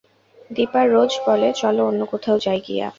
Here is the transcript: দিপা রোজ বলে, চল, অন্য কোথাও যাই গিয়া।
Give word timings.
দিপা 0.51 0.81
রোজ 0.85 1.11
বলে, 1.25 1.49
চল, 1.53 1.75
অন্য 1.81 2.01
কোথাও 2.05 2.37
যাই 2.39 2.59
গিয়া। 2.67 2.87